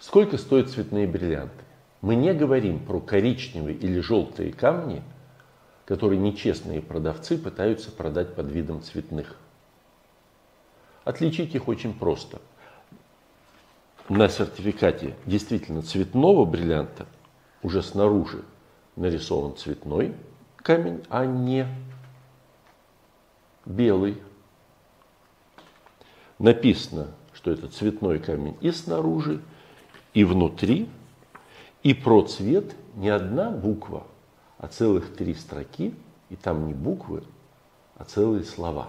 [0.00, 1.62] Сколько стоят цветные бриллианты?
[2.00, 5.02] Мы не говорим про коричневые или желтые камни,
[5.84, 9.36] которые нечестные продавцы пытаются продать под видом цветных.
[11.04, 12.40] Отличить их очень просто.
[14.08, 17.06] На сертификате действительно цветного бриллианта
[17.62, 18.42] уже снаружи
[18.96, 20.14] нарисован цветной
[20.56, 21.66] камень, а не
[23.66, 24.16] белый.
[26.38, 29.42] Написано, что это цветной камень и снаружи,
[30.14, 30.88] и внутри,
[31.82, 34.06] и про цвет не одна буква,
[34.58, 35.94] а целых три строки,
[36.28, 37.22] и там не буквы,
[37.96, 38.88] а целые слова.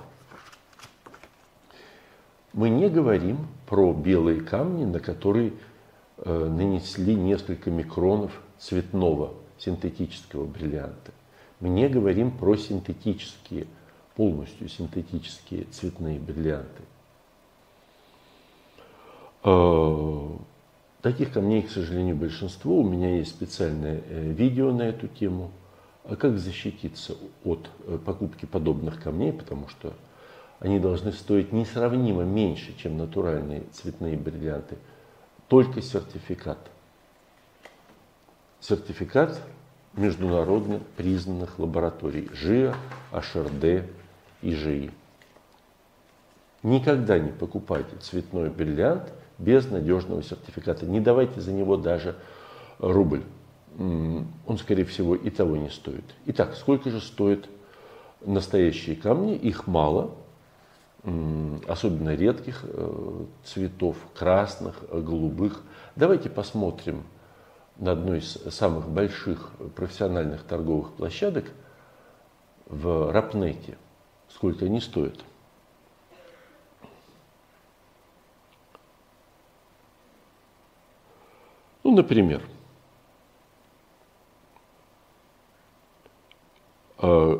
[2.54, 5.54] Мы не говорим про белые камни, на которые
[6.18, 11.14] э, нанесли несколько микронов цветного синтетического бриллианта.
[11.62, 13.68] Мы не говорим про синтетические,
[14.16, 16.84] полностью синтетические цветные бриллианты.
[19.44, 20.21] Э,
[21.02, 22.80] таких камней, к сожалению, большинство.
[22.80, 25.52] У меня есть специальное э, видео на эту тему.
[26.04, 29.94] А как защититься от э, покупки подобных камней, потому что
[30.60, 34.78] они должны стоить несравнимо меньше, чем натуральные цветные бриллианты.
[35.48, 36.60] Только сертификат.
[38.60, 39.42] Сертификат
[39.94, 42.76] международно признанных лабораторий ЖИА,
[43.12, 43.90] HRD
[44.42, 44.92] и ЖИ.
[46.64, 49.12] Никогда не покупайте цветной бриллиант
[49.42, 50.86] без надежного сертификата.
[50.86, 52.16] Не давайте за него даже
[52.80, 53.24] рубль.
[53.78, 56.04] Он, скорее всего, и того не стоит.
[56.28, 57.48] Итак, сколько же стоят
[58.22, 59.36] настоящие камни?
[59.36, 60.12] Их мало,
[61.68, 65.62] особенно редких э, цветов, красных, голубых.
[65.96, 67.04] Давайте посмотрим
[67.78, 71.46] на одной из самых больших профессиональных торговых площадок
[72.68, 73.78] в Рапнете.
[74.30, 75.18] Сколько они стоят?
[81.92, 82.42] Ну, например,
[87.00, 87.40] э,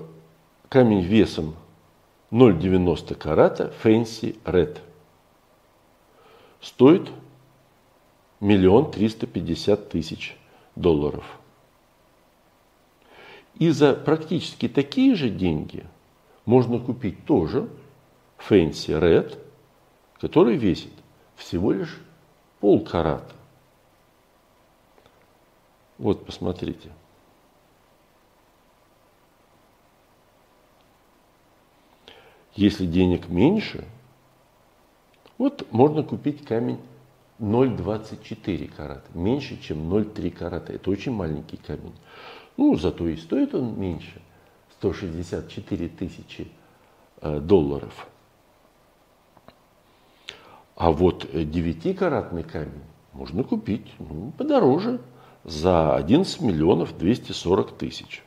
[0.68, 1.56] камень весом
[2.32, 4.80] 0,90 карата Fancy Red
[6.60, 7.10] стоит
[8.42, 10.36] миллион триста пятьдесят тысяч
[10.76, 11.24] долларов.
[13.56, 15.86] И за практически такие же деньги
[16.44, 17.70] можно купить тоже
[18.50, 19.40] Fancy Red,
[20.20, 20.92] который весит
[21.38, 22.02] всего лишь
[22.60, 23.41] полкарата.
[26.02, 26.90] Вот, посмотрите.
[32.56, 33.88] Если денег меньше,
[35.38, 36.80] вот можно купить камень
[37.40, 40.74] 0,24 карата, меньше, чем 0,3 карата.
[40.74, 41.94] Это очень маленький камень.
[42.58, 44.24] Ну, зато и стоит он меньше,
[44.80, 46.48] 164 тысячи
[47.22, 48.08] э, долларов.
[50.76, 52.82] А вот 9-каратный камень
[53.14, 55.00] можно купить ну, подороже,
[55.44, 58.24] за 11 миллионов 240 тысяч.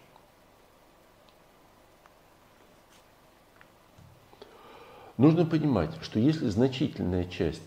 [5.17, 7.63] Нужно понимать, что если значительная часть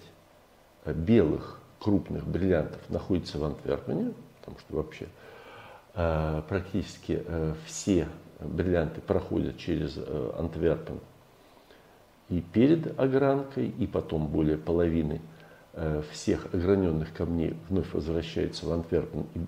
[0.87, 5.07] Э, белых крупных бриллиантов находится в Антверпене, потому что вообще
[5.93, 8.07] э, практически э, все
[8.39, 9.97] бриллианты проходят через
[10.37, 10.99] Антверпен
[12.29, 15.21] и перед огранкой, и потом более половины
[16.11, 19.39] всех ограненных камней вновь возвращаются в Антверпен, и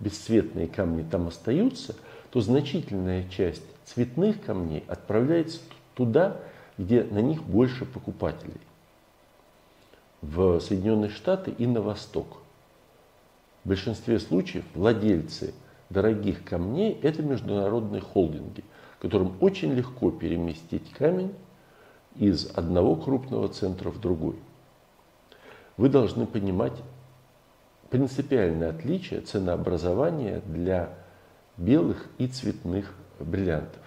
[0.00, 1.94] бесцветные камни там остаются,
[2.30, 5.60] то значительная часть цветных камней отправляется
[5.94, 6.38] туда,
[6.78, 8.60] где на них больше покупателей
[10.22, 12.38] в Соединенные Штаты и на восток.
[13.64, 15.54] В большинстве случаев владельцы
[15.88, 18.64] дорогих камней– это международные холдинги,
[19.00, 21.34] которым очень легко переместить камень
[22.16, 24.36] из одного крупного центра в другой.
[25.80, 26.74] Вы должны понимать
[27.88, 30.90] принципиальное отличие ценообразования для
[31.56, 33.80] белых и цветных бриллиантов.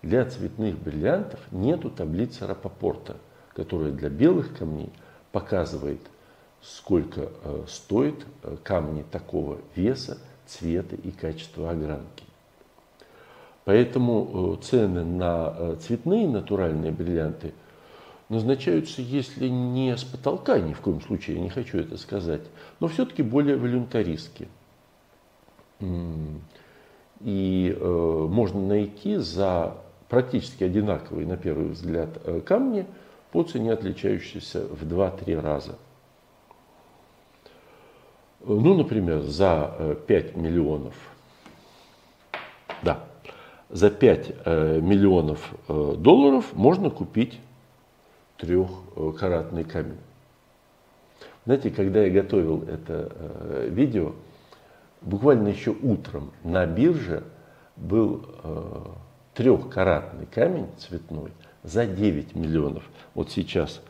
[0.00, 3.16] Для цветных бриллиантов нету таблицы Рапопорта,
[3.52, 4.90] которая для белых камней–
[5.36, 6.00] показывает,
[6.62, 10.16] сколько э, стоит э, камни такого веса,
[10.46, 12.24] цвета и качества огранки.
[13.66, 17.52] Поэтому э, цены на цветные натуральные бриллианты
[18.28, 22.42] назначаются, если не с потолка, ни в коем случае, я не хочу это сказать,
[22.80, 24.48] но все-таки более волюнтаристски.
[27.20, 29.76] И э, можно найти за
[30.08, 32.86] практически одинаковые, на первый взгляд, камни–
[33.36, 35.76] по цене отличающейся в 2-3 раза.
[38.40, 40.94] Ну, например, за 5 э, миллионов,
[42.82, 43.04] да,
[43.68, 47.38] за 5 э, миллионов э, долларов можно купить
[48.38, 49.98] трехкаратный камень.
[51.44, 54.12] Знаете, когда я готовил это э, видео,
[55.00, 57.22] буквально еще утром на бирже
[57.76, 58.82] был э,
[59.34, 61.30] трехкаратный камень цветной
[61.62, 62.84] за 9 миллионов.
[63.14, 63.80] Вот сейчас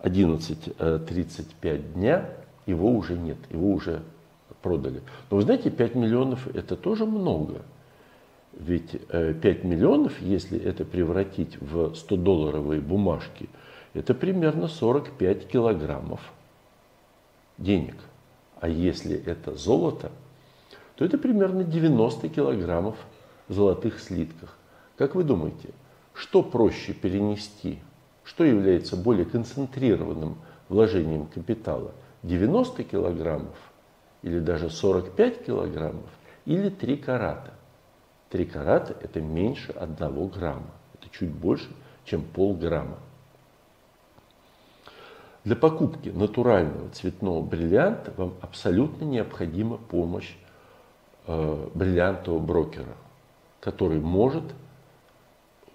[0.00, 2.28] 11.35 э, дня,
[2.66, 4.02] его уже нет, его уже
[4.62, 5.02] продали.
[5.30, 7.62] Но вы знаете, 5 миллионов это тоже много.
[8.52, 13.48] Ведь 5 э, миллионов, если это превратить в 100-долларовые бумажки,
[13.94, 16.20] это примерно 45 килограммов
[17.58, 17.96] денег.
[18.60, 20.10] А если это золото,
[20.96, 22.96] то это примерно 90 килограммов
[23.48, 24.56] золотых слитках.
[24.96, 25.70] Как вы думаете,
[26.14, 27.78] что проще перенести?
[28.24, 30.36] Что является более концентрированным
[30.68, 31.92] вложением капитала?
[32.22, 33.56] 90 килограммов
[34.22, 36.08] или даже 45 килограммов
[36.44, 37.52] или 3 карата?
[38.30, 40.70] 3 карата это меньше 1 грамма.
[40.94, 41.68] Это чуть больше,
[42.04, 42.98] чем полграмма.
[45.44, 50.36] Для покупки натурального цветного бриллианта вам абсолютно необходима помощь
[51.26, 52.94] э, бриллиантового брокера,
[53.58, 54.44] который может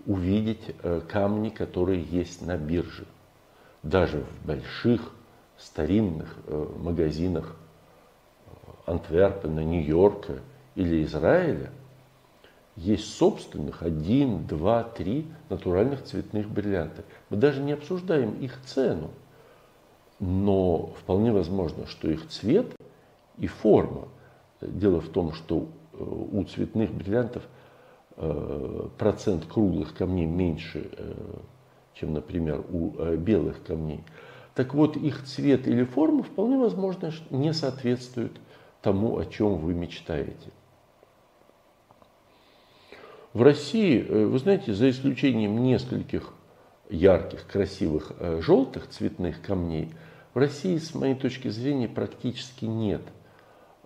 [0.06, 3.06] увидеть э, камни, которые есть на бирже.
[3.84, 5.12] Даже в больших
[5.58, 7.54] старинных э, магазинах
[8.46, 8.52] э,
[8.86, 10.40] Антверпена, Нью-Йорка
[10.76, 11.72] или Израиля
[12.78, 17.04] есть собственных один, два, три натуральных цветных бриллианта.
[17.30, 19.10] Мы даже не обсуждаем их цену,
[20.20, 22.76] но вполне возможно, что их цвет
[23.38, 24.08] и форма.
[24.62, 27.44] Дело в том, что у цветных бриллиантов–
[28.20, 31.14] Э, процент круглых камней меньше, э,
[31.94, 34.04] чем, например, у э, белых камней.
[34.56, 38.32] Так вот, их цвет или форма вполне возможно не соответствует
[38.82, 40.50] тому, о чем вы мечтаете.
[43.34, 46.34] В России, вы знаете, за исключением нескольких
[46.90, 48.12] ярких, красивых,
[48.42, 49.94] желтых цветных камней,
[50.34, 53.02] в России, с моей точки зрения, практически нет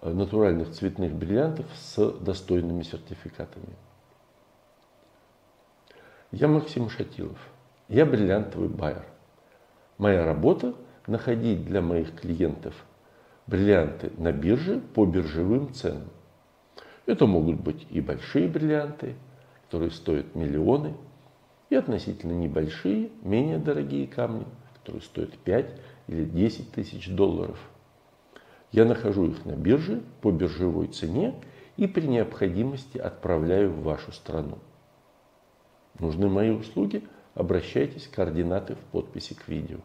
[0.01, 3.75] натуральных цветных бриллиантов с достойными сертификатами.
[6.31, 7.37] Я Максим Шатилов.
[7.87, 9.05] Я бриллиантовый байер.
[9.97, 10.73] Моя работа–
[11.07, 12.73] находить для моих клиентов
[13.47, 16.09] бриллианты на бирже по биржевым ценам.
[17.05, 19.15] Это могут быть и большие бриллианты,
[19.65, 20.95] которые стоят миллионы,
[21.71, 25.73] и относительно небольшие, менее дорогие камни, которые стоят 5
[26.07, 27.57] или 10 тысяч долларов.
[28.73, 31.33] Я нахожу их на бирже по биржевой цене
[31.77, 34.59] и при необходимости отправляю в вашу страну.
[35.97, 37.07] Нужны мои услуги?
[37.35, 39.77] Обращайтесь, координаты в подписи к видео.